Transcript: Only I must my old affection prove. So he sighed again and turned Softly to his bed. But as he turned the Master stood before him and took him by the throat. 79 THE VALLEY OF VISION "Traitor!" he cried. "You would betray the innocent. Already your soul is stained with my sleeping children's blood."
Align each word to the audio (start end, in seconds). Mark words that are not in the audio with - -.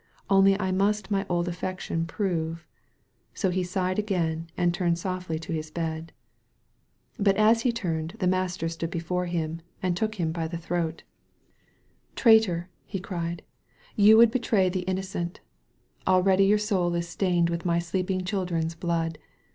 Only 0.31 0.59
I 0.59 0.71
must 0.71 1.11
my 1.11 1.27
old 1.29 1.47
affection 1.47 2.07
prove. 2.07 2.65
So 3.35 3.51
he 3.51 3.61
sighed 3.61 3.99
again 3.99 4.49
and 4.57 4.73
turned 4.73 4.97
Softly 4.97 5.37
to 5.37 5.53
his 5.53 5.69
bed. 5.69 6.11
But 7.19 7.35
as 7.37 7.61
he 7.61 7.71
turned 7.71 8.15
the 8.17 8.25
Master 8.25 8.67
stood 8.67 8.89
before 8.89 9.27
him 9.27 9.61
and 9.79 9.95
took 9.95 10.15
him 10.15 10.31
by 10.31 10.47
the 10.47 10.57
throat. 10.57 11.03
79 12.17 12.17
THE 12.17 12.23
VALLEY 12.23 12.35
OF 12.37 12.39
VISION 12.39 12.51
"Traitor!" 12.51 12.69
he 12.85 12.99
cried. 12.99 13.41
"You 13.95 14.17
would 14.17 14.31
betray 14.31 14.69
the 14.69 14.79
innocent. 14.89 15.39
Already 16.07 16.45
your 16.47 16.57
soul 16.57 16.95
is 16.95 17.07
stained 17.07 17.51
with 17.51 17.63
my 17.63 17.77
sleeping 17.77 18.23
children's 18.25 18.73
blood." 18.73 19.19